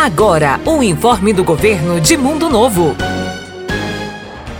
Agora, 0.00 0.60
o 0.64 0.80
informe 0.80 1.32
do 1.32 1.42
governo 1.42 2.00
de 2.00 2.16
Mundo 2.16 2.48
Novo. 2.48 2.94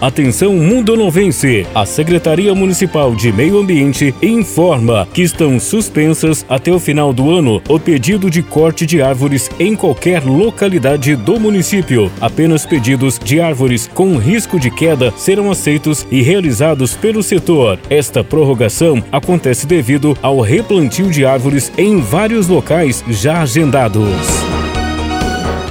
Atenção 0.00 0.54
Mundo 0.54 0.96
Novense! 0.96 1.64
A 1.72 1.86
Secretaria 1.86 2.52
Municipal 2.52 3.14
de 3.14 3.32
Meio 3.32 3.60
Ambiente 3.60 4.12
informa 4.20 5.06
que 5.14 5.22
estão 5.22 5.60
suspensas 5.60 6.44
até 6.48 6.72
o 6.72 6.80
final 6.80 7.12
do 7.12 7.30
ano 7.30 7.62
o 7.68 7.78
pedido 7.78 8.28
de 8.28 8.42
corte 8.42 8.84
de 8.84 9.00
árvores 9.00 9.48
em 9.60 9.76
qualquer 9.76 10.24
localidade 10.24 11.14
do 11.14 11.38
município. 11.38 12.10
Apenas 12.20 12.66
pedidos 12.66 13.16
de 13.16 13.40
árvores 13.40 13.86
com 13.86 14.16
risco 14.16 14.58
de 14.58 14.68
queda 14.68 15.14
serão 15.16 15.48
aceitos 15.48 16.04
e 16.10 16.22
realizados 16.22 16.96
pelo 16.96 17.22
setor. 17.22 17.78
Esta 17.88 18.24
prorrogação 18.24 19.00
acontece 19.12 19.64
devido 19.64 20.18
ao 20.20 20.40
replantio 20.40 21.08
de 21.08 21.24
árvores 21.24 21.70
em 21.78 22.00
vários 22.00 22.48
locais 22.48 23.04
já 23.08 23.42
agendados. 23.42 24.39